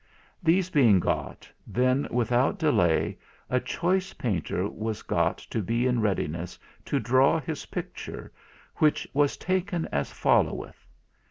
"These 0.41 0.71
being 0.71 0.99
got, 0.99 1.47
then 1.67 2.07
without 2.09 2.57
delay 2.57 3.19
a 3.51 3.59
choice 3.59 4.13
painter 4.13 4.67
was 4.67 5.03
got 5.03 5.37
to 5.37 5.61
be 5.61 5.85
in 5.85 6.01
readiness 6.01 6.57
to 6.85 6.99
draw 6.99 7.39
his 7.39 7.67
picture, 7.67 8.31
which 8.77 9.07
was 9.13 9.37
taken 9.37 9.85
as 9.91 10.11
followeth. 10.11 10.87